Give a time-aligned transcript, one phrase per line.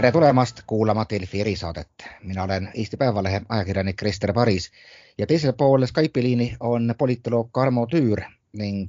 [0.00, 1.88] tere tulemast kuulama Delfi erisaadet.
[2.22, 4.70] mina olen Eesti Päevalehe ajakirjanik Krister Paris
[5.18, 8.88] ja teisel pool Skype'i liini on politoloog Tarmo Tüür ning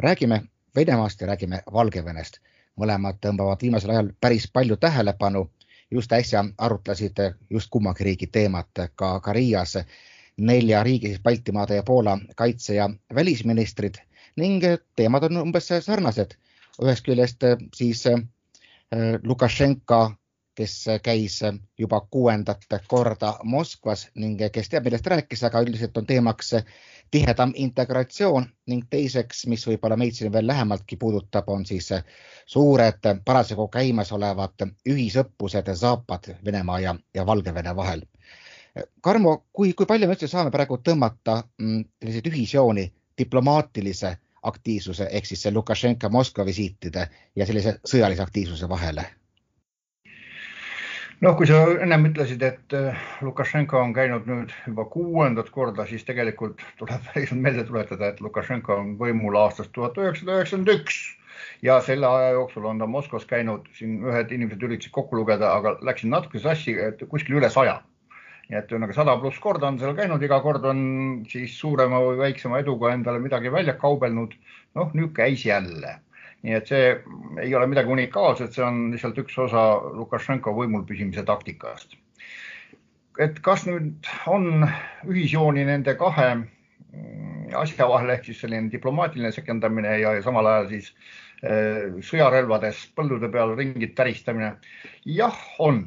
[0.00, 0.42] räägime
[0.76, 2.38] Venemaast ja räägime Valgevenest.
[2.80, 5.50] mõlemad tõmbavad viimasel ajal päris palju tähelepanu.
[5.90, 7.16] just äsja arutlesid
[7.50, 9.78] just kummagi riigi teemat ka, ka Riias
[10.36, 13.94] nelja riigi, Baltimaade ja Poola kaitse- ja välisministrid
[14.36, 14.62] ning
[14.96, 16.34] teemad on umbes sarnased.
[16.82, 17.40] ühest küljest
[17.74, 18.04] siis
[19.22, 20.18] Lukašenka
[20.58, 21.40] kes käis
[21.78, 26.54] juba kuuendat korda Moskvas ning kes teab, millest rääkis, aga üldiselt on teemaks
[27.10, 31.92] tihedam integratsioon ning teiseks, mis võib-olla meid siin veel lähemaltki puudutab, on siis
[32.46, 38.02] suured parasjagu käimasolevad ühisõppused Zapad Venemaa ja, ja Valgevene vahel.
[39.00, 42.84] Karmo, kui, kui palju me üldse saame praegu tõmmata mm, selliseid ühisjooni
[43.18, 49.06] diplomaatilise aktiivsuse ehk siis Lukašenka Moskva visiitide ja sellise sõjalise aktiivsuse vahele?
[51.24, 56.06] Noh, kui sa ennem ütlesid, et äh, Lukašenka on käinud nüüd juba kuuendat korda, siis
[56.06, 57.08] tegelikult tuleb
[57.44, 61.00] meelde tuletada, et Lukašenka on võimul aastast tuhat üheksasada üheksakümmend üks
[61.62, 65.76] ja selle aja jooksul on ta Moskvas käinud, siin ühed inimesed üritasid kokku lugeda, aga
[65.86, 67.80] läksin natuke sassi, et kuskil üle saja.
[68.48, 70.78] nii et ühesõnaga sada pluss korda on seal käinud, iga kord on
[71.28, 74.38] siis suurema või väiksema eduga endale midagi välja kaubelnud.
[74.78, 75.98] noh, nüüd käis jälle
[76.46, 76.90] nii et see
[77.42, 79.64] ei ole midagi unikaalset, see on lihtsalt üks osa
[79.98, 81.96] Lukašenko võimul püsimise taktikast.
[83.18, 84.68] et kas nüüd on
[85.08, 86.28] ühisjooni nende kahe
[87.58, 90.92] asja vahel ehk siis selline diplomaatiline sekendamine ja, ja samal ajal siis
[91.42, 94.54] äh, sõjarelvades põldude peal ringi täristamine.
[95.04, 95.82] jah, on.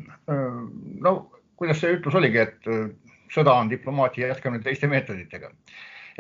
[0.99, 1.16] no
[1.55, 2.89] kuidas see ütlus oligi, et äh,
[3.31, 5.53] sõda on diplomaatia jätkamine teiste meetoditega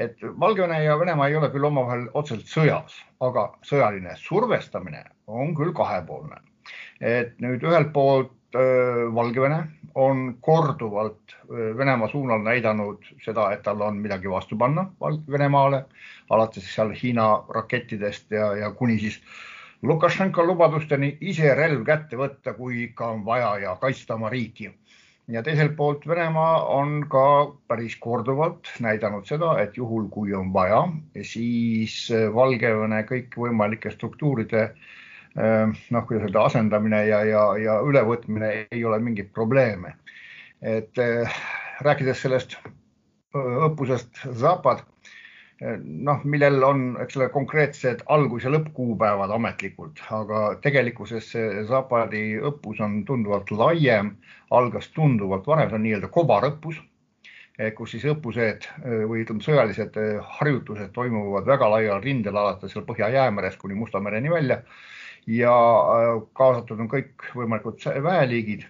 [0.01, 5.73] et Valgevene ja Venemaa ei ole küll omavahel otseselt sõjas, aga sõjaline survestamine on küll
[5.77, 6.41] kahepoolne.
[7.01, 8.57] et nüüd ühelt poolt
[9.15, 9.61] Valgevene
[9.95, 11.35] on korduvalt
[11.77, 14.85] Venemaa suunal näidanud seda, et tal on midagi vastu panna
[15.31, 15.85] Venemaale,
[16.29, 19.21] alates seal Hiina rakettidest ja, ja kuni siis
[19.81, 24.69] Lukašenka lubadusteni ise relv kätte võtta, kui ikka on vaja ja kaitsta oma riiki
[25.31, 27.23] ja teiselt poolt Venemaa on ka
[27.67, 30.83] päris korduvalt näidanud seda, et juhul, kui on vaja,
[31.23, 34.65] siis Valgevene kõikvõimalike struktuuride
[35.35, 39.95] noh, kuidas öelda, asendamine ja, ja, ja ülevõtmine ei ole mingit probleeme.
[40.61, 40.97] et
[41.81, 42.57] rääkides sellest
[43.33, 44.83] õppusest Zapad
[45.61, 52.81] noh, millel on, eks ole, konkreetsed algus- ja lõppkuupäevad ametlikult, aga tegelikkuses see Zapadi õppus
[52.81, 54.15] on tunduvalt laiem,
[54.51, 56.79] algas tunduvalt varem, see on nii-öelda kobarõppus,
[57.59, 62.73] eh, kus siis õppused eh, või ütleme, sõjalised eh, harjutused toimuvad väga laial rindel, alates
[62.73, 64.63] seal Põhja-Jäämerest kuni Musta mereni välja
[65.29, 65.53] ja
[66.33, 68.65] kaasatud on kõikvõimalikud väeliigid.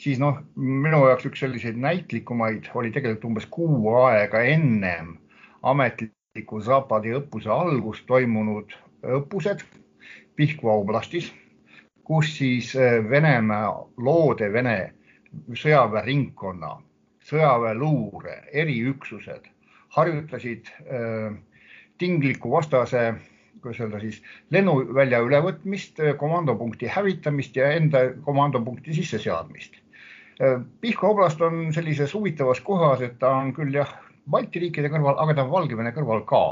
[0.00, 5.16] Siis noh, minu jaoks üks selliseid näitlikumaid oli tegelikult umbes kuu aega ennem
[5.62, 8.72] ametliku Zapadi õppuse algust toimunud
[9.04, 9.64] õppused
[10.36, 11.30] Pihkva oblastis,
[12.04, 14.76] kus siis äh, Venemaa loode Vene
[15.54, 16.70] sõjaväeringkonna,
[17.28, 19.50] sõjaväeluure eriüksused
[19.96, 21.34] harjutasid äh,
[22.00, 23.12] tingliku vastase,
[23.60, 29.76] kuidas öelda siis, lennuvälja ülevõtmist, äh, komandopunkti hävitamist ja enda komandopunkti sisseseadmist.
[30.80, 33.90] Pihkva oblast on sellises huvitavas kohas, et ta on küll jah,
[34.30, 36.42] Balti riikide kõrval, aga ta on Valgevene kõrval ka.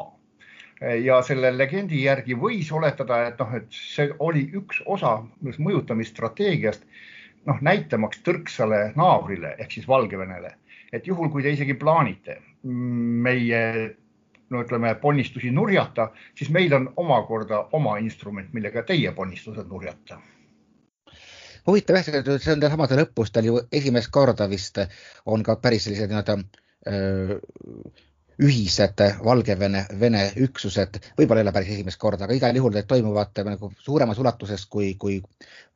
[1.03, 6.85] ja selle legendi järgi võis oletada, et noh, et see oli üks osa mõjutamisstrateegiast,
[7.51, 10.55] noh, näitamaks tõrksale naabrile ehk siis Valgevenele,
[10.93, 13.63] et juhul, kui te isegi plaanite meie
[14.51, 20.21] no ütleme, ponnistusi nurjata, siis meil on omakorda oma instrument, millega teie ponnistused nurjata
[21.69, 22.07] huvitav jah,
[22.41, 24.81] see on samadel õppustel ju esimest korda vist
[25.27, 26.39] on ka päris sellised nii-öelda
[28.39, 33.41] ühised Valgevene, Vene üksused, võib-olla ei ole päris esimest korda, aga igal juhul need toimuvad
[33.49, 35.19] nagu suuremas ulatuses kui, kui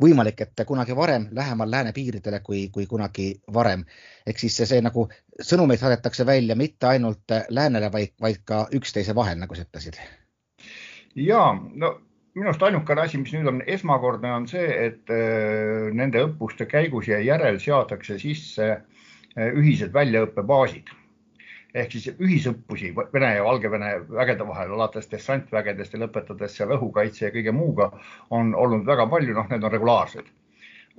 [0.02, 3.84] võimalik, et kunagi varem lähemal lääne piiridele kui, kui kunagi varem.
[4.26, 5.08] ehk siis see, see nagu
[5.40, 9.98] sõnumeid saadetakse välja mitte ainult läänele, vaid, vaid ka üksteise vahel, nagu sa ütlesid.
[11.16, 11.42] ja
[11.74, 11.98] no
[12.34, 15.10] minu arust ainukene asi, mis nüüd on esmakordne, on see, et
[15.92, 21.01] nende õppuste käigus ja järel seatakse sisse äh, ühised väljaõppebaasid
[21.74, 27.32] ehk siis ühisõppusi Vene ja Valgevene vägede vahel, alates dessantvägedest ja lõpetades seal õhukaitse ja
[27.34, 27.90] kõige muuga
[28.30, 30.28] on olnud väga palju, noh, need on regulaarsed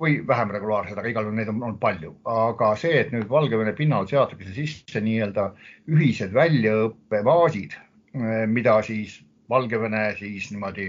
[0.00, 2.14] või vähem regulaarsed, aga igal juhul neid on, on palju.
[2.26, 5.52] aga see, et nüüd Valgevene pinnal seatakse sisse nii-öelda
[5.94, 9.20] ühised väljaõppebaasid, eh, mida siis
[9.50, 10.88] Valgevene siis niimoodi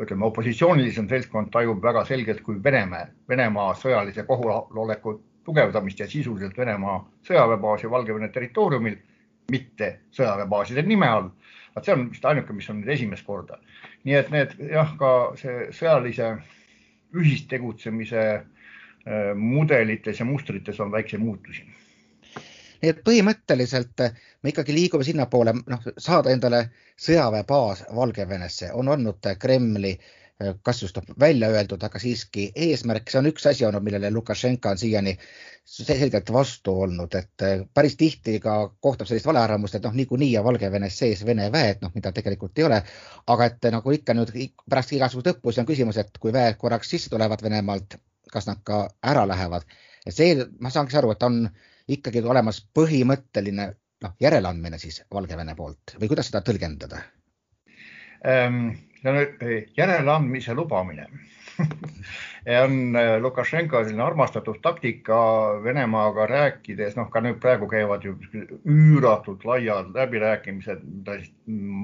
[0.00, 7.00] ütleme, opositsioonilisem seltskond tajub väga selgelt kui Venemaa, Venemaa sõjalise kohaloleku tugevdamist ja sisuliselt Venemaa
[7.28, 8.96] sõjaväebaasi Valgevene territooriumil,
[9.52, 11.30] mitte sõjaväebaaside nime all.
[11.74, 13.58] vaat see on vist ainuke, mis on nüüd esimest korda.
[14.04, 16.34] nii et need jah, ka see sõjalise
[17.16, 21.64] ühistegutsemise äh, mudelites ja mustrites on väikseid muutusi
[22.82, 24.04] nii et põhimõtteliselt
[24.42, 26.68] me ikkagi liigume sinnapoole, noh, saada endale
[27.00, 30.17] sõjaväebaas Valgevenesse on olnud Kremli kas
[30.80, 35.16] just välja öeldud, aga siiski eesmärk, see on üks asi olnud, millele Lukašenka on siiani
[35.64, 37.44] selgelt vastu olnud, et
[37.74, 41.90] päris tihti ka kohtab sellist valearvamust, et noh, niikuinii on Valgevenes sees Vene väed, noh,
[41.94, 42.82] mida tegelikult ei ole.
[43.26, 44.32] aga et nagu ikka nüüd
[44.70, 47.98] pärast igasuguseid õppusi on küsimus, et kui väed korraks sisse tulevad Venemaalt,
[48.32, 49.66] kas nad ka ära lähevad.
[50.06, 51.48] et see, ma saangi aru, et on
[51.88, 57.02] ikkagi olemas põhimõtteline noh, järeleandmine siis Valgevene poolt või kuidas seda tõlgendada
[58.26, 58.87] ähm,?
[59.76, 61.06] Järeleandmise lubamine.
[62.62, 65.18] On äh, Lukašenko selline armastatud taktika
[65.64, 68.14] Venemaaga rääkides, noh ka nüüd praegu käivad ju
[68.64, 71.32] üüratult laiad läbirääkimised, mida siis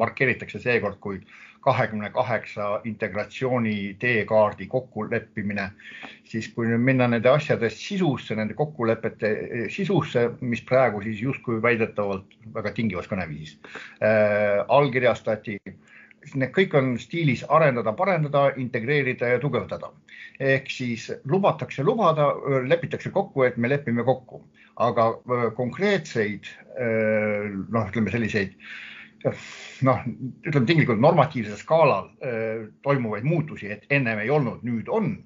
[0.00, 1.19] markeeritakse seekord kui
[1.64, 5.70] kahekümne kaheksa integratsiooni teekaardi kokkuleppimine,
[6.28, 11.62] siis kui nüüd minna nende asjade sisusse, nende kokkulepete eh, sisusse, mis praegu siis justkui
[11.64, 13.56] väidetavalt väga tingivas kõneviisis
[14.05, 15.58] äh, allkirjastati,
[16.35, 19.93] need kõik on stiilis arendada, parendada, integreerida ja tugevdada.
[20.41, 22.32] ehk siis lubatakse lubada,
[22.67, 24.43] lepitakse kokku, et me lepime kokku,
[24.76, 25.12] aga
[25.56, 26.49] konkreetseid
[27.71, 28.56] noh, ütleme selliseid
[29.25, 30.03] noh,
[30.44, 35.17] ütleme tinglikult normatiivsel skaalal äh, toimuvaid muutusi, et ennem ei olnud, nüüd on.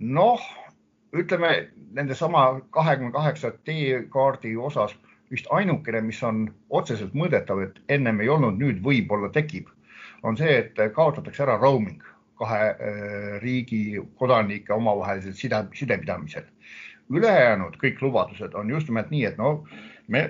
[0.00, 0.40] noh,
[1.12, 4.94] ütleme nendesama kahekümne kaheksa teekaardi osas
[5.30, 9.68] vist ainukene, mis on otseselt mõõdetav, et ennem ei olnud, nüüd võib-olla tekib,
[10.22, 12.02] on see, et kaotatakse ära roaming
[12.40, 16.44] kahe äh, riigi kodanike omavahelisel side, sidepidamisel.
[17.10, 19.64] ülejäänud kõik lubadused on just nimelt nii, et no
[20.08, 20.28] me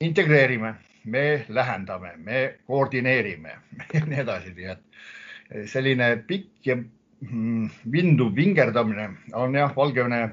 [0.00, 0.74] integreerime
[1.04, 3.56] me lähendame, me koordineerime
[3.94, 10.28] ja nii edasi, nii et selline pikk ja mm, vinduv vingerdamine on jah, Valgevene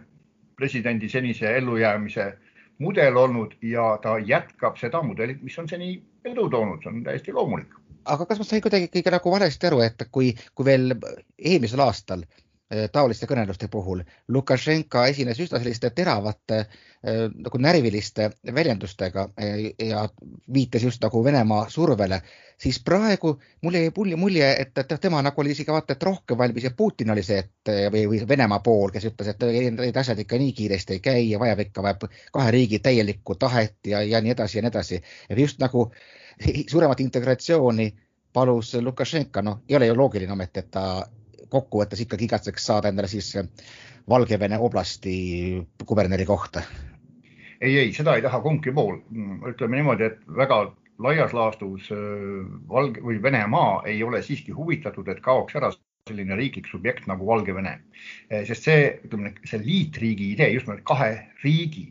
[0.57, 2.31] presidendi senise ellujäämise
[2.79, 7.33] mudel olnud ja ta jätkab seda mudelit, mis on seni edu toonud, see on täiesti
[7.33, 7.76] loomulik.
[8.15, 10.93] Aga kas ma sain kuidagi kõige nagu valesti aru, et kui, kui veel
[11.37, 12.25] eelmisel aastal
[12.67, 14.01] Äh, taoliste kõneluste puhul.
[14.27, 18.25] Lukašenka esines üsna selliste teravate äh, nagu närviliste
[18.57, 20.01] väljendustega äh, ja
[20.53, 22.19] viitas just nagu Venemaa survele,
[22.59, 26.67] siis praegu mul jäi mulje, mulje, et, tema nagu oli isegi vaata et rohkem valmis
[26.67, 29.47] ja Putin oli see, et või, või Venemaa pool, kes ütles, et
[29.79, 32.03] need asjad ikka nii kiiresti ei käi ja vajab ikka, vajab
[32.35, 35.03] kahe riigi täielikku tahet ja, ja nii edasi ja nii edasi.
[35.39, 35.87] just nagu
[36.71, 37.87] suuremat integratsiooni
[38.33, 40.83] palus Lukašenka, noh, ei ole ju loogiline ometi, et ta
[41.49, 43.33] kokkuvõttes ikkagi igatseks saada endale siis
[44.07, 45.13] Valgevene oblasti
[45.85, 46.61] kuberneri kohta?
[47.61, 48.99] ei, ei, seda ei taha kumbki pool.
[49.49, 50.59] ütleme niimoodi, et väga
[51.03, 55.71] laias laastus äh, Valge või Venemaa ei ole siiski huvitatud, et kaoks ära
[56.07, 57.77] selline riiklik subjekt nagu Valgevene.
[58.31, 61.11] Äh, sest see, ütleme, see liitriigi idee, just nimelt kahe
[61.43, 61.87] riigi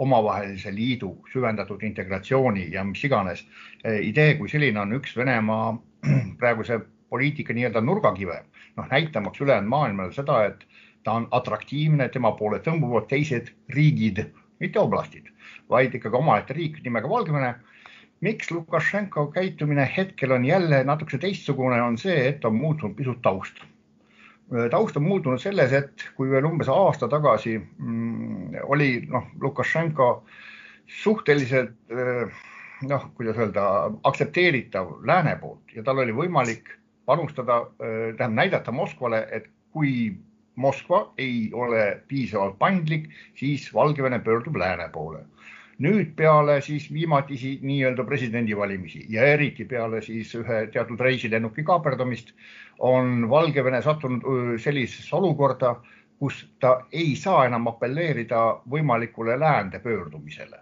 [0.00, 3.44] omavahelise liidu süvendatud integratsiooni ja mis iganes
[3.84, 5.74] idee kui selline on üks Venemaa
[6.40, 6.80] praeguse
[7.10, 8.38] poliitika nii-öelda nurgakive
[8.76, 10.64] noh, näitamaks ülejäänud maailmale seda, et
[11.04, 14.22] ta on atraktiivne, tema poole tõmbuvad teised riigid,
[14.60, 15.30] mitte oblastid,
[15.70, 17.54] vaid ikkagi omaette riik nimega Valgevene.
[18.20, 23.62] miks Lukašenko käitumine hetkel on jälle natukese teistsugune, on see, et on muutunud pisut taust.
[24.70, 30.08] Taust on muutunud selles, et kui veel umbes aasta tagasi mm, oli noh, Lukašenko
[31.02, 31.94] suhteliselt
[32.88, 33.64] noh, kuidas öelda,
[34.08, 36.70] aktsepteeritav lääne poolt ja tal oli võimalik
[37.10, 40.14] panustada, äh, tähendab näidata Moskvale, et kui
[40.56, 45.24] Moskva ei ole piisavalt paindlik, siis Valgevene pöördub lääne poole.
[45.80, 52.34] nüüd peale siis viimatisi nii-öelda presidendivalimisi ja eriti peale siis ühe teatud reisilennuki kaaperdamist
[52.80, 55.74] on Valgevene sattunud sellisesse olukorda,
[56.18, 60.58] kus ta ei saa enam apelleerida võimalikule läände pöördumisele.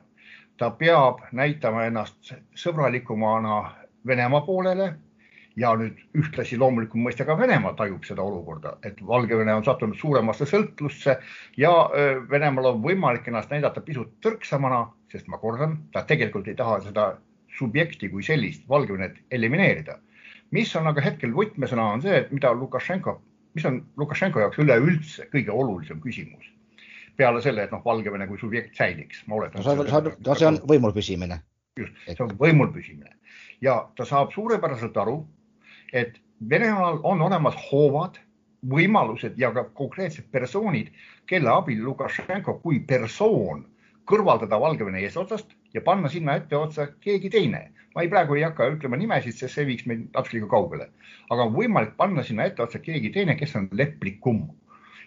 [0.59, 3.71] ta peab näitama ennast sõbralikumana
[4.07, 4.95] Venemaa poolele
[5.57, 10.47] ja nüüd ühtlasi loomulikult mõista ka Venemaa tajub seda olukorda, et Valgevene on sattunud suuremasse
[10.47, 11.17] sõltlusse
[11.57, 11.73] ja
[12.31, 17.09] Venemaal on võimalik ennast näidata pisut tõrksamana, sest ma kordan, ta tegelikult ei taha seda
[17.59, 19.99] subjekti kui sellist, Valgevenet elimineerida.
[20.51, 23.19] Mis on aga hetkel võtmesõna, on see, et mida Lukašenko,
[23.59, 26.55] mis on Lukašenko jaoks üleüldse kõige olulisem küsimus
[27.19, 29.65] peale selle, et noh, Valgevene kui subjekt säiliks, ma oletan.
[29.65, 31.41] no see on võimul püsimine.
[31.79, 33.11] just, see on võimul püsimine
[33.61, 35.21] ja ta saab suurepäraselt aru,
[35.93, 36.19] et
[36.51, 38.21] Venemaal on olemas hoovad,
[38.71, 40.93] võimalused ja ka konkreetsed persoonid,
[41.27, 43.65] kelle abil Lukašenko kui persoon
[44.09, 47.73] kõrvaldada Valgevene eesotsast ja panna sinna etteotsa keegi teine.
[47.95, 50.89] Ma ei, praegu ei hakka ütlema nimesid, sest see viiks meid natuke liiga kaugele,
[51.31, 54.45] aga on võimalik panna sinna etteotsa keegi teine, kes on leplikum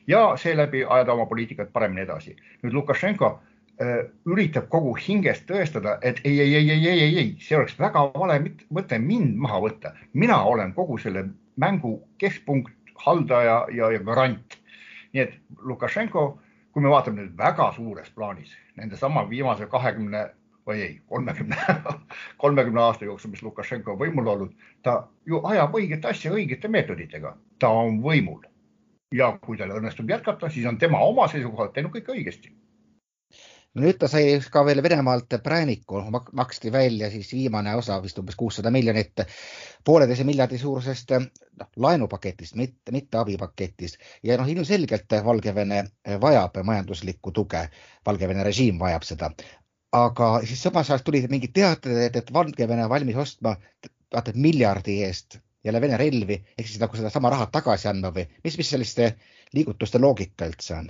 [0.07, 2.35] ja seeläbi ajada oma poliitikat paremini edasi.
[2.63, 7.35] nüüd Lukašenko äh, üritab kogu hingest tõestada, et ei, ei, ei, ei, ei, ei, ei,
[7.39, 8.39] see oleks väga vale
[8.73, 9.93] mõte mind maha võtta.
[10.13, 12.73] mina olen kogu selle mängu keskpunkt,
[13.05, 14.57] haldaja ja, ja garant.
[15.13, 16.39] nii et Lukašenko
[16.71, 20.29] kui me vaatame nüüd väga suures plaanis nende sama viimase kahekümne
[20.71, 21.57] või ei, kolmekümne,
[22.43, 24.97] kolmekümne aasta jooksul, mis Lukašenko on võimul olnud, ta
[25.27, 28.41] ju ajab õiget asja õigete meetoditega, ta on võimul.
[29.11, 32.53] ja kui tal õnnestub jätkata, siis on tema oma seisukohalt teinud kõike õigesti.
[33.79, 36.01] Nüüd ta sai ka veel Venemaalt prääniku,
[36.35, 39.21] maksti välja siis viimane osa, vist umbes kuussada miljonit,
[39.87, 43.95] pooleteise miljardi suurusest noh, laenupaketist, mitte, mitte abipaketist
[44.27, 45.85] ja noh, ilmselgelt Valgevene
[46.19, 47.63] vajab majanduslikku tuge,
[48.05, 49.31] Valgevene režiim vajab seda.
[49.91, 53.55] Aga siis samas ajal tulid mingid teated, et, et Valgevene valmis ostma
[54.11, 58.57] vaata miljardi eest jälle Vene relvi ehk siis nagu sedasama raha tagasi andma või mis,
[58.57, 59.11] mis selliste
[59.53, 60.89] liigutuste loogika üldse on?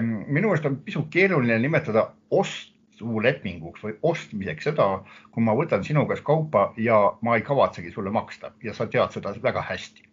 [0.00, 4.86] minu meelest on pisut keeruline nimetada ostulepinguks või ostmiseks seda,
[5.34, 9.16] kui ma võtan sinu käest kaupa ja ma ei kavatsegi sulle maksta ja sa tead
[9.16, 10.06] seda väga hästi.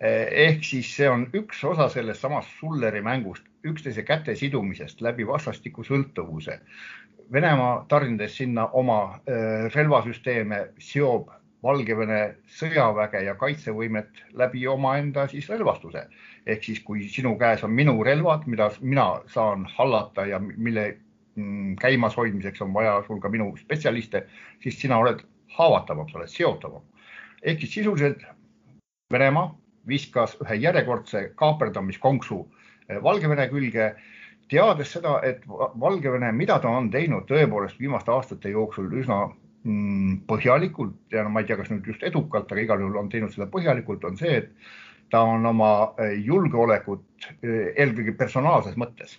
[0.00, 5.84] Ehk siis see on üks osa sellest samast Sulleri mängust, üksteise käte sidumisest läbi vastastiku
[5.84, 6.60] sõltuvuse.
[7.32, 11.28] Venemaa tarnides sinna oma äh, relvasüsteeme, seob
[11.60, 16.06] Valgevene sõjaväge ja kaitsevõimet läbi omaenda siis relvastuse
[16.46, 20.86] ehk siis, kui sinu käes on minu relvad, mida mina saan hallata ja mille
[21.34, 24.24] mm, käimashoidmiseks on vaja sul ka minu spetsialiste,
[24.62, 25.22] siis sina oled
[25.56, 26.82] haavatavam, sa oled seotavam.
[27.42, 28.24] ehk siis sisuliselt
[29.12, 32.40] Venemaa viskas ühe järjekordse kaaperdamiskonksu
[32.88, 33.92] eh, Valgevene külge,
[34.50, 41.14] teades seda, et Valgevene, mida ta on teinud tõepoolest viimaste aastate jooksul üsna mm, põhjalikult
[41.14, 43.48] ja no ma ei tea, kas nüüd just edukalt, aga igal juhul on teinud seda
[43.52, 45.70] põhjalikult, on see, et ta on oma
[46.02, 49.16] eh, julgeolekut eh, eelkõige personaalses mõttes,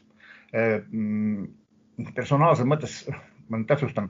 [0.51, 1.47] mm,
[2.15, 3.01] personaalses mõttes,
[3.49, 4.07] ma nüüd täpsustan,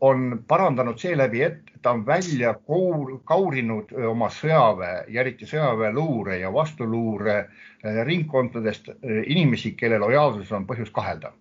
[0.00, 2.54] on parandanud seeläbi, et ta on välja
[3.24, 7.38] kaurinud oma sõjaväe ja eriti sõjaväeluure ja vastuluure
[8.04, 8.90] ringkondadest
[9.26, 11.32] inimesi, kelle lojaalsuses on põhjust kahelda.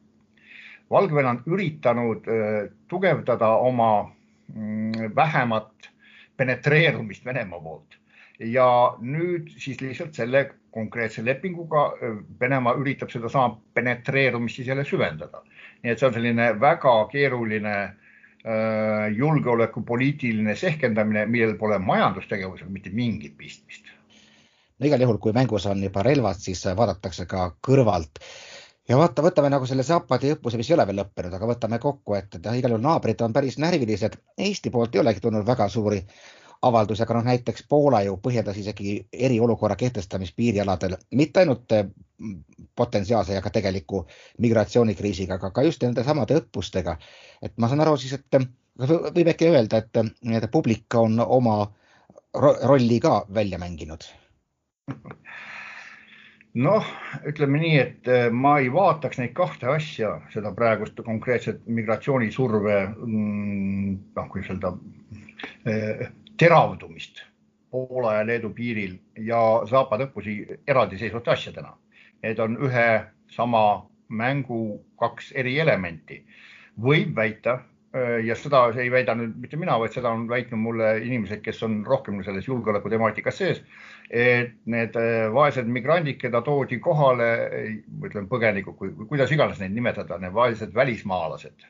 [0.90, 2.30] Valgevene on üritanud
[2.88, 3.92] tugevdada oma
[4.54, 5.90] mm, vähemat
[6.38, 7.98] penetreerumist Venemaa poolt
[8.40, 8.68] ja
[9.02, 11.92] nüüd siis lihtsalt selle konkreetse lepinguga
[12.40, 15.42] Venemaa üritab sedasama penetreerumist siis jälle süvendada.
[15.84, 18.07] nii et see on selline väga keeruline äh,
[19.18, 23.90] julgeolekupoliitiline sehkendamine, millel pole majandustegevusega mitte mingit pistmist.
[24.80, 28.22] no igal juhul, kui mängus on juba relvad, siis vaadatakse ka kõrvalt
[28.88, 32.16] ja vaata, võtame nagu selle Zapadi õppuse, mis ei ole veel lõppenud, aga võtame kokku,
[32.18, 34.16] et igal juhul naabrid on päris närvilised.
[34.38, 36.02] Eesti poolt ei olegi tulnud väga suuri
[36.62, 41.90] avaldus, aga noh, näiteks Poola ju põhjendas isegi eriolukorra kehtestamist piirialadel mitte ainult eh,
[42.76, 44.06] potentsiaalse ja ka tegeliku
[44.42, 46.98] migratsioonikriisiga, aga ka just nende samade õppustega.
[47.42, 48.42] et ma saan aru siis, et
[48.78, 49.98] võib äkki öelda, et,
[50.42, 51.60] et publik on oma
[52.34, 54.06] rolli ka välja mänginud
[56.58, 56.86] noh,
[57.28, 63.98] ütleme nii, et eh, ma ei vaataks neid kahte asja, seda praegust konkreetset migratsioonisurve, mm,
[64.18, 64.74] noh, kuidas öelda,
[65.70, 67.24] eh, teravdumist
[67.72, 68.96] Poola ja Leedu piiril
[69.28, 71.74] ja Zapad õppusi eraldiseisvate asjadena.
[72.24, 72.88] Need on ühe
[73.36, 73.64] sama
[74.08, 76.24] mängu kaks eri elementi.
[76.78, 77.58] võib väita
[78.24, 81.80] ja seda ei väida nüüd mitte mina, vaid seda on väitnud mulle inimesed, kes on
[81.86, 83.62] rohkem selles julgeoleku temaatikas sees.
[84.10, 84.94] et need
[85.34, 87.26] vaesed migrandid, keda toodi kohale,
[88.06, 88.78] ütleme põgenikud,
[89.10, 91.66] kuidas iganes neid nimetada, need vaesed välismaalased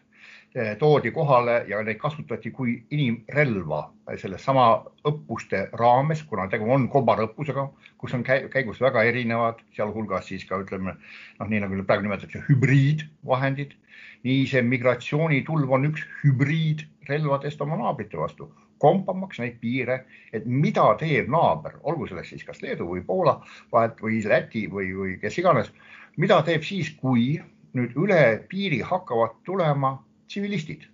[0.79, 3.81] toodi kohale ja neid kasutati kui inimrelva
[4.17, 4.67] sellesama
[5.05, 10.95] õppuste raames, kuna tegu on kobarõppusega, kus on käigus väga erinevad, sealhulgas siis ka ütleme
[10.95, 13.75] noh, nii nagu praegu nimetatakse hübriidvahendid.
[14.23, 18.49] nii see migratsioonitulv on üks hübriidrelvadest oma naabrite vastu,
[18.81, 19.99] kompamaks neid piire,
[20.33, 23.37] et mida teeb naaber, olgu selleks siis kas Leedu või Poola
[23.71, 25.71] vahet või Läti või, või kes iganes,
[26.17, 27.37] mida teeb siis, kui
[27.77, 30.87] nüüd üle piiri hakkavad tulema tsivilistid.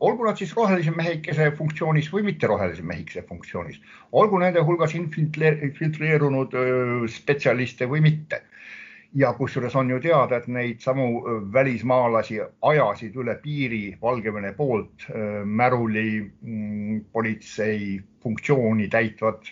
[0.00, 3.78] olgu nad siis rohelise mehikese funktsioonis või mitte rohelise mehikese funktsioonis,
[4.12, 6.56] olgu nende hulgas infiltreerunud
[7.08, 8.42] spetsialiste või mitte.
[9.14, 15.06] ja kusjuures on ju teada, et neid samu välismaalasi ajasid üle piiri Valgevene poolt
[15.44, 19.46] Märuli, mm, politsei funktsiooni täitvad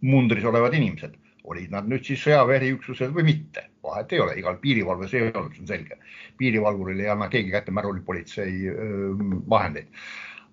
[0.00, 1.16] mundris olevad inimesed.
[1.48, 5.64] olid nad nüüd siis sõjaväeüksused või mitte, vahet ei ole, igal piirivalves ei olnud, see
[5.64, 5.98] on selge.
[6.38, 8.72] piirivalvurile ei anna keegi kätte märulipolitsei
[9.50, 9.88] vahendeid.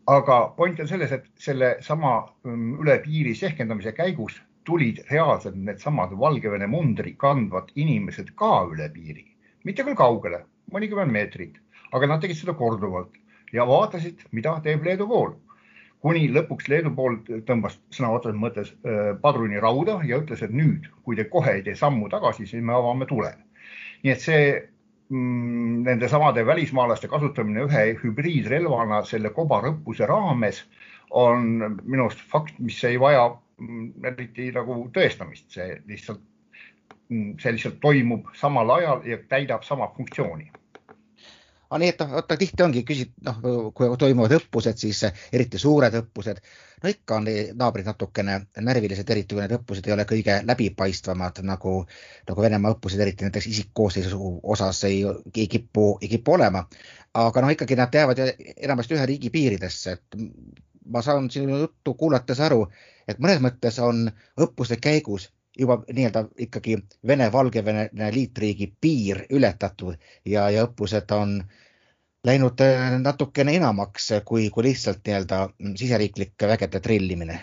[0.08, 2.16] aga point on selles, et sellesama
[2.46, 9.26] üle piiri sehkendamise käigus tulid reaalselt needsamad Valgevene mundri kandvad inimesed ka üle piiri,
[9.64, 11.60] mitte küll kaugele, mõnikümmend meetrit,
[11.94, 13.14] aga nad tegid seda korduvalt
[13.54, 15.36] ja vaatasid, mida teeb Leedu pool
[16.04, 20.90] kuni lõpuks Leedu pool tõmbas sõna otseses mõttes äh, padruni rauda ja ütles, et nüüd,
[21.06, 23.32] kui te kohe ei tee sammu tagasi, siis me avame tule.
[24.04, 24.42] nii et see
[25.10, 30.62] mm, nende samade välismaalaste kasutamine ühe hübriidrelvana selle kobarõppuse raames
[31.10, 33.30] on minu arust fakt, mis ei vaja
[33.62, 36.22] mm, eriti nagu tõestamist, see lihtsalt,
[37.10, 40.52] mm, see lihtsalt toimub samal ajal ja täidab sama funktsiooni
[41.70, 43.40] aga nii, et noh, vaata tihti ongi küsid, noh,
[43.76, 45.02] kui toimuvad õppused, siis
[45.34, 46.42] eriti suured õppused,
[46.84, 47.30] no ikka on
[47.62, 51.78] naabrid natukene närvilised, eriti kui need õppused ei ole kõige läbipaistvamad nagu,
[52.30, 55.02] nagu Venemaa õppused, eriti näiteks isikkoosseisu osas ei,
[55.36, 56.66] ei kipu, ei kipu olema.
[57.16, 58.20] aga noh, ikkagi nad jäävad
[58.58, 60.18] enamasti ühe riigi piiridesse, et
[60.86, 62.66] ma saan sinu juttu kuulates aru,
[63.08, 64.10] et mõnes mõttes on
[64.42, 65.30] õppuste käigus
[65.60, 69.96] juba nii-öelda ikkagi Vene-Valgevene liitriigi piir ületatud
[70.26, 71.38] ja, ja õppused on
[72.26, 75.42] läinud äh, natukene enamaks kui, kui lihtsalt nii-öelda
[75.76, 77.40] siseriiklike vägede trillimine?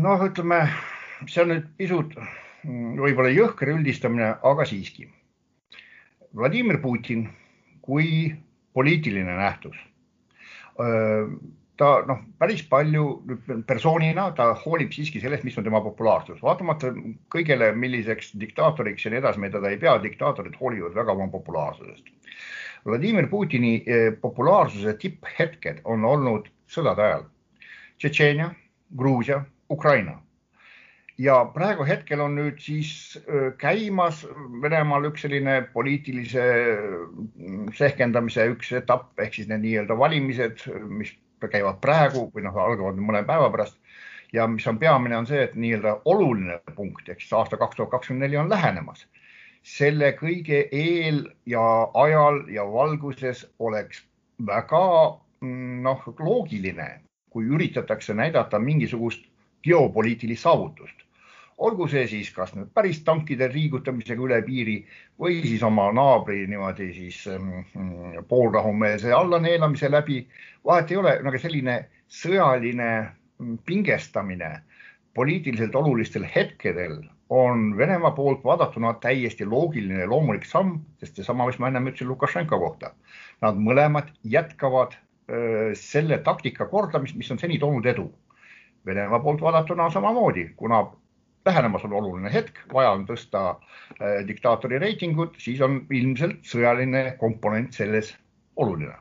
[0.00, 0.60] noh, ütleme,
[1.28, 5.08] see on nüüd pisut mm, võib-olla jõhker üldistamine, aga siiski.
[6.36, 7.26] Vladimir Putin
[7.82, 8.30] kui
[8.72, 9.76] poliitiline nähtus
[11.80, 13.04] ta noh, päris palju
[13.68, 16.92] persoonina ta hoolib siiski sellest, mis on tema populaarsus, vaatamata
[17.32, 22.10] kõigele, milliseks diktaatoriks ja nii edasi me teda ei pea, diktaatorid hoolivad väga oma populaarsusest.
[22.86, 27.28] Vladimir Putini eh, populaarsuse tipphetked on olnud sõdade ajal.
[28.00, 28.50] Tšetšeenia,
[28.96, 30.16] Gruusia, Ukraina
[31.20, 34.22] ja praegu hetkel on nüüd siis eh, käimas
[34.62, 41.12] Venemaal üks selline poliitilise mm, sehkendamise üks etapp ehk siis need nii-öelda valimised, mis
[41.48, 43.78] käivad praegu või noh, algavad mõne päeva pärast.
[44.32, 47.90] ja mis on peamine, on see, et nii-öelda oluline punkt ehk siis aasta kaks tuhat
[47.90, 49.06] kakskümmend neli on lähenemas.
[49.62, 54.04] selle kõige eel ja ajal ja valguses oleks
[54.46, 55.18] väga
[55.82, 57.00] noh, loogiline,
[57.30, 59.24] kui üritatakse näidata mingisugust
[59.62, 61.09] geopoliitilist saavutust
[61.60, 64.78] olgu see siis kas nüüd päris tankide liigutamisega üle piiri
[65.20, 70.22] või siis oma naabri niimoodi siis mm, poolrahumeelse allaneelamise läbi.
[70.64, 71.76] vahet ei ole, aga selline
[72.08, 74.54] sõjaline mm, pingestamine
[75.14, 81.60] poliitiliselt olulistel hetkedel on Venemaa poolt vaadatuna täiesti loogiline ja loomulik samm, sest seesama, mis
[81.62, 82.90] ma ennem ütlesin Lukašenka kohta.
[83.42, 84.96] Nad mõlemad jätkavad
[85.30, 88.08] öö, selle taktika kordamist, mis on seni toonud edu.
[88.86, 90.82] Venemaa poolt vaadatuna samamoodi, kuna
[91.46, 97.76] lähenemas on oluline hetk, vaja on tõsta äh, diktaatori reitingut, siis on ilmselt sõjaline komponent
[97.76, 98.12] selles
[98.56, 98.96] oluline.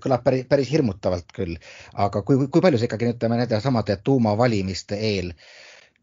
[0.00, 1.56] Kõlab päris, päris hirmutavalt küll,
[1.98, 5.32] aga kui, kui palju see ikkagi ütleme nende samade tuumavalimiste eel,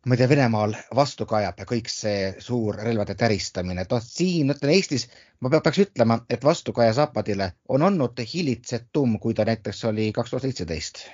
[0.03, 4.51] ma ei tea, Venemaal vastu kajab ja kõik see suur relvade täristamine, et noh, siin
[4.51, 5.07] ütlen Eestis
[5.39, 10.49] ma peaks ütlema, et vastukaja Zapadile on olnud hilitsetum, kui ta näiteks oli kaks tuhat
[10.49, 11.05] seitseteist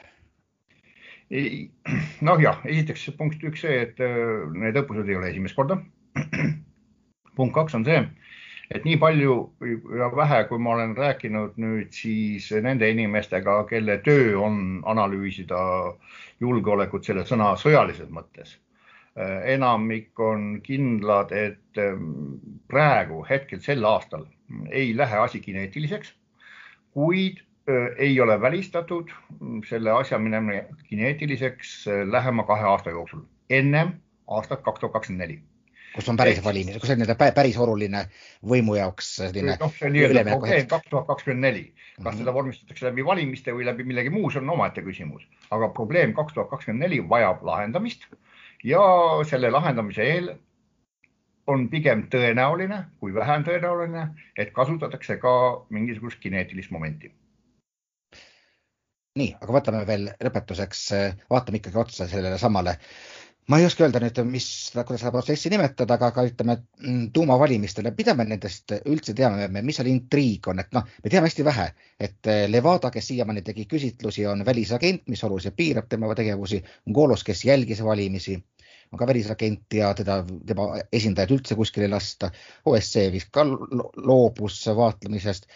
[2.28, 5.80] noh, jah, esiteks punkt üks see, et äh, need õppused ei ole esimest korda.
[7.38, 8.02] punkt kaks on see,
[8.74, 9.38] et nii palju
[9.98, 15.64] ja vähe, kui ma olen rääkinud nüüd siis nende inimestega, kelle töö on analüüsida
[16.44, 18.58] julgeolekut selle sõna sõjalises mõttes.
[19.18, 22.38] Äh, enamik on kindlad, et ähm,
[22.70, 24.28] praegu hetkel sel aastal
[24.70, 26.14] ei lähe asi kineetiliseks,
[26.94, 27.42] kuid
[27.98, 29.10] ei ole välistatud.
[29.70, 33.94] Selle asja minemine kineetiliseks lähema kahe aasta jooksul, ennem
[34.28, 35.40] aastat kaks tuhat kakskümmend neli.
[35.94, 38.00] Kus on päris valimised, kus on nii-öelda päris oluline
[38.50, 39.58] võimu jaoks selline.
[39.62, 42.24] noh, see on nii-öelda probleem kaks tuhat kakskümmend neli, kas mm -hmm.
[42.24, 46.34] seda vormistatakse läbi valimiste või läbi millegi muu, see on omaette küsimus, aga probleem kaks
[46.34, 48.08] tuhat kakskümmend neli vajab lahendamist
[48.64, 48.82] ja
[49.30, 50.36] selle lahendamise eel
[51.48, 57.14] on pigem tõenäoline kui vähem tõenäoline, et kasutatakse ka mingisugust kineetilist momenti
[59.20, 60.80] nii, aga võtame veel lõpetuseks,
[61.30, 62.80] vaatame ikkagi otsa sellele samale.
[63.52, 67.92] ma ei oska öelda nüüd, mis, kuidas seda protsessi nimetada, aga, aga ütleme mm, tuumavalimistele,
[67.98, 71.66] mida me nendest üldse teame, mis seal intriig on, et noh, me teame hästi vähe,
[72.08, 76.62] et eh, Levada, kes siiamaani tegi küsitlusi, on välisagent, mis oluliselt piirab tema tegevusi,
[76.96, 78.40] Golos, kes jälgis valimisi
[78.94, 82.30] on ka välisagent ja teda, tema esindajaid üldse kuskile ei lasta.
[82.70, 85.48] OSCE vist ka loobus vaatlemisest.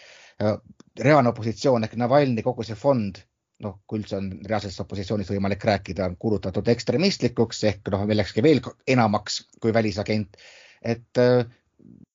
[0.98, 3.18] reaalne opositsioon ehk Navalnõi, kogu see fond
[3.64, 8.60] noh, kui üldse on reaalses opositsioonis võimalik rääkida, on kuulutatud ekstremistlikuks ehk noh, millekski veel
[8.86, 10.36] enamaks kui välisagent.
[10.82, 11.18] et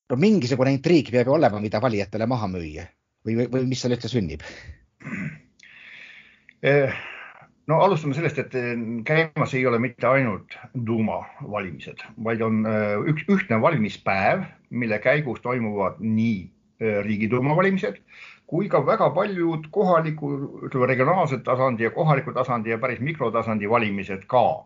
[0.09, 2.85] no mingisugune intriig peab ju olema, mida valijatele maha müüa
[3.25, 4.43] või, või, või mis seal üldse sünnib?
[6.63, 6.93] Eh,
[7.67, 8.73] no alustame sellest, et eh,
[9.07, 15.99] käimas ei ole mitte ainult tuumavalimised, vaid on eh, üks ühtne valimispäev, mille käigus toimuvad
[16.01, 16.49] nii
[16.83, 17.99] riigiduuma valimised
[18.47, 20.29] kui ka väga paljud kohaliku,
[20.67, 24.65] ütleme regionaalse tasandi ja kohaliku tasandi ja päris mikrotasandi valimised ka.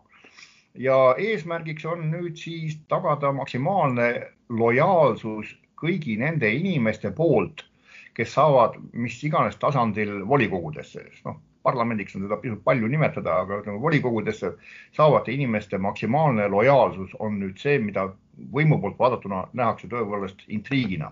[0.74, 4.08] ja eesmärgiks on nüüd siis tagada maksimaalne
[4.48, 7.64] lojaalsus kõigi nende inimeste poolt,
[8.14, 13.80] kes saavad mis iganes tasandil volikogudesse, noh, parlamendiks on seda pisut palju nimetada, aga ütleme
[13.82, 14.52] volikogudesse
[14.96, 18.08] saavate inimeste maksimaalne lojaalsus on nüüd see, mida
[18.54, 21.10] võimu poolt vaadatuna nähakse tõepoolest intriigina.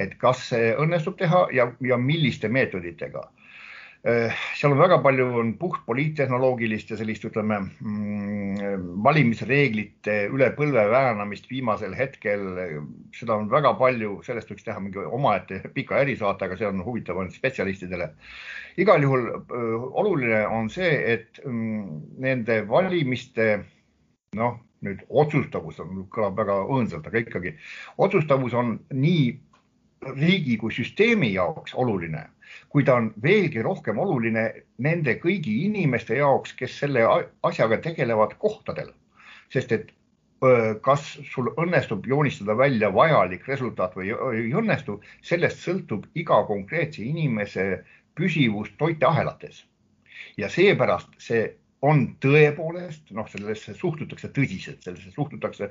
[0.00, 3.28] Et kas see õnnestub teha ja, ja milliste meetoditega
[4.00, 10.86] Äh, seal on väga palju, on puht poliittehnoloogilist ja sellist, ütleme mm, valimisreeglite üle põlve
[10.88, 12.46] väänamist viimasel hetkel.
[13.12, 17.20] seda on väga palju, sellest võiks teha mingi omaette pika erisaate, aga see on huvitav
[17.20, 18.08] ainult spetsialistidele.
[18.80, 23.50] igal juhul äh, oluline on see, et mm, nende valimiste
[24.40, 27.52] noh, nüüd otsustavus on, kõlab väga õõnsalt, aga ikkagi
[28.00, 29.28] otsustavus on nii
[30.16, 32.26] riigi kui süsteemi jaoks oluline
[32.68, 34.44] kui ta on veelgi rohkem oluline
[34.86, 37.06] nende kõigi inimeste jaoks, kes selle
[37.50, 38.92] asjaga tegelevad kohtadel.
[39.50, 39.88] sest et
[40.86, 47.84] kas sul õnnestub joonistada välja vajalik resultaat või ei õnnestu, sellest sõltub iga konkreetse inimese
[48.14, 49.64] püsivus toiteahelates.
[50.36, 55.70] ja seepärast see on tõepoolest, noh, sellesse suhtutakse tõsiselt, sellesse suhtutakse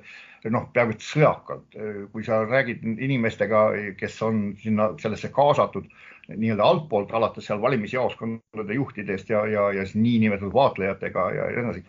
[0.50, 1.78] noh, peaaegu et sõjakalt.
[2.12, 3.66] kui sa räägid inimestega,
[3.98, 5.86] kes on sinna sellesse kaasatud
[6.30, 11.86] nii-öelda altpoolt, alates seal valimisjaoskondade juhtidest ja, ja, ja niinimetatud vaatlejatega ja nii edasi.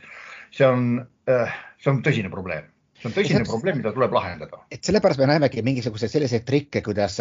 [0.50, 0.86] see on,
[1.30, 2.69] äh, see on tõsine probleem
[3.00, 4.60] see on tõsine probleem, mida tuleb lahendada.
[4.70, 7.16] et sellepärast me näemegi mingisuguseid selliseid trikke, kuidas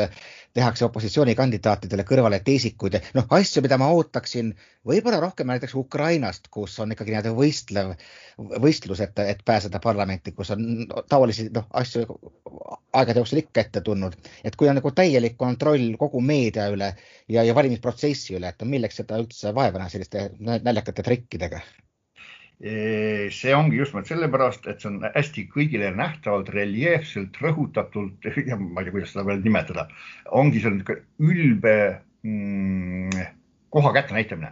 [0.54, 4.52] tehakse opositsioonikandidaatidele kõrvale teesikuid, noh asju, mida ma ootaksin
[4.88, 7.94] võib-olla rohkem näiteks Ukrainast, kus on ikkagi nii-öelda võistlev
[8.64, 12.06] võistlus, et, et pääseda parlamenti, kus on taolisi noh asju
[12.94, 16.94] aegade jooksul ikka ette tulnud, et kui on nagu täielik kontroll kogu meedia üle
[17.28, 21.62] ja, ja valimisprotsessi üle, et milleks seda üldse vaeva näha selliste naljakate trikkidega
[22.60, 28.82] see ongi just nimelt sellepärast, et see on hästi kõigile nähtavalt, reljeefselt, rõhutatult ja ma
[28.82, 29.88] ei tea, kuidas seda veel nimetada,
[30.36, 31.76] ongi see niisugune ülbe
[32.28, 33.28] mm,
[33.72, 34.52] koha kätte näitamine.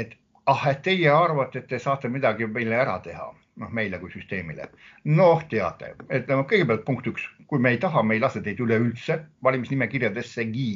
[0.00, 3.28] et ah, et teie arvate, et te saate midagi meile ära teha,
[3.60, 4.70] noh, meile kui süsteemile.
[5.04, 5.94] noh, teate,
[6.28, 10.70] no, kõigepealt punkt üks, kui me ei taha, me ei lase teid üleüldse valimisnimekirjadessegi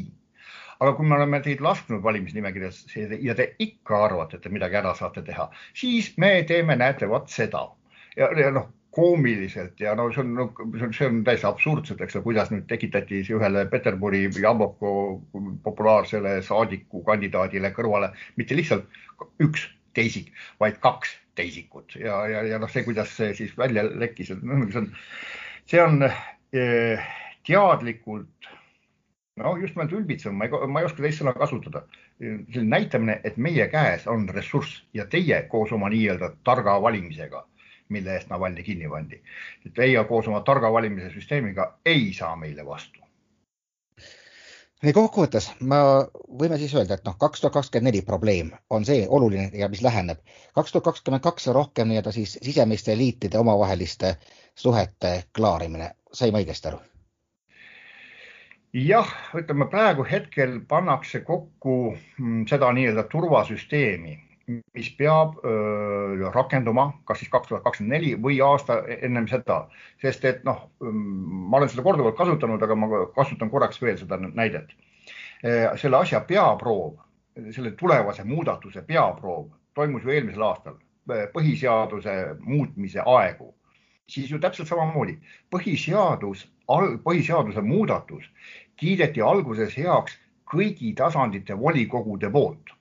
[0.79, 2.85] aga kui me oleme teid lasknud valimisnimekirjas
[3.21, 7.31] ja te ikka arvate, et te midagi ära saate teha, siis me teeme, näete, vot
[7.33, 7.67] seda.
[8.19, 10.47] Ja, ja noh, koomiliselt ja no see on no,,
[10.97, 14.93] see on täiesti absurdselt, eks ole, kuidas nüüd tekitati ühele Peterburi Jabovko
[15.63, 18.11] populaarsele saadikukandidaadile kõrvale
[18.41, 18.89] mitte lihtsalt
[19.45, 24.33] üks teisik, vaid kaks teisikut ja, ja, ja noh, see, kuidas see siis välja lekkis,
[24.41, 24.91] noh, see on,
[25.71, 27.13] see on eh,
[27.47, 28.51] teadlikult
[29.39, 31.85] no just nimelt ülbitsev, ma ei, ma ei oska teist sõna kasutada.
[32.21, 37.45] selline näitamine, et meie käes on ressurss ja teie koos oma nii-öelda targa valimisega,
[37.89, 39.21] mille eest Navalnõi kinni pandi,
[39.75, 42.99] teie koos oma targa valimise süsteemiga ei saa meile vastu
[44.83, 45.79] nii kokkuvõttes ma
[46.41, 49.83] võime siis öelda, et noh, kaks tuhat kakskümmend neli probleem on see oluline ja mis
[49.83, 50.21] läheneb.
[50.55, 54.17] kaks tuhat kakskümmend kaks on rohkem nii-öelda siis sisemiste eliitide omavaheliste
[54.55, 56.79] suhete klaarimine, sain ma õigesti aru?
[58.85, 64.17] Jah, ütleme praegu hetkel pannakse kokku mm, seda nii-öelda turvasüsteemi,
[64.49, 69.59] mis peab öö, rakenduma kas siis kaks tuhat kakskümmend neli või aasta ennem seda,
[70.03, 74.21] sest et noh, mm, ma olen seda korduvalt kasutanud, aga ma kasutan korraks veel seda
[74.27, 74.73] näidet.
[75.79, 76.97] selle asja peaproov,
[77.55, 80.75] selle tulevase muudatuse peaproov toimus ju eelmisel aastal
[81.09, 83.55] põhiseaduse muutmise aegu,
[84.11, 85.15] siis ju täpselt samamoodi.
[85.51, 86.43] Põhiseadus
[87.05, 88.27] põhiseaduse muudatus
[88.79, 92.75] kiideti alguses heaks kõigi tasandite volikogude poolt.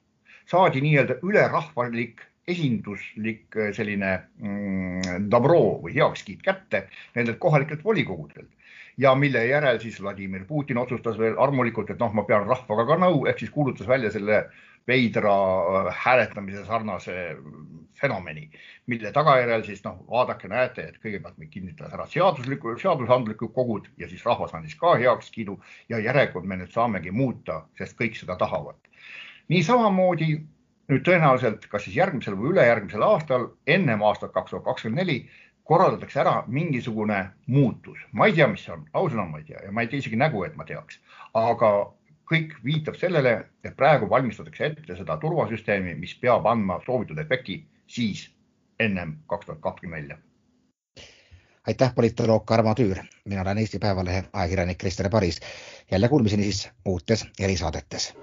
[0.47, 8.47] saadi nii-öelda ülerahvalik esinduslik äh, selline mm, dobro või heakskiit kätte nendelt kohalikelt volikogudelt
[8.97, 12.97] ja mille järel siis Vladimir Putin otsustas veel armulikult, et noh, ma pean rahvaga ka
[13.03, 14.45] nõu, ehk siis kuulutas välja selle
[14.87, 15.35] veidra
[15.91, 17.35] hääletamise sarnase
[17.97, 18.49] fenomeni,
[18.85, 24.09] mille tagajärjel siis noh, vaadake, näete, et kõigepealt me kinnitas ära seadusliku, seadusandlikud kogud ja
[24.09, 25.57] siis rahvas andis ka heakskiidu
[25.89, 28.77] ja järelikult me nüüd saamegi muuta, sest kõik seda tahavad.
[29.47, 30.29] nii samamoodi
[30.91, 35.17] nüüd tõenäoliselt kas siis järgmisel või ülejärgmisel aastal, ennem aastat kaks tuhat kakskümmend neli,
[35.67, 37.99] korraldatakse ära mingisugune muutus.
[38.11, 40.15] ma ei tea, mis see on, ausõna ma ei tea ja ma ei tee isegi
[40.15, 41.01] nägu, et ma teaks,
[41.33, 41.71] aga
[42.27, 48.27] kõik viitab sellele, et praegu valmistatakse ette seda turvasüsteemi, mis peab andma soovitud efekti siis
[48.79, 50.17] ennem kaks tuhat kakskümmend nelja
[51.67, 55.39] aitäh, politoloog Tarmo Tüür, mina olen Eesti Päevalehe ajakirjanik Krister Paris.
[55.91, 58.13] jälle kuulmiseni siis uutes erisaadetes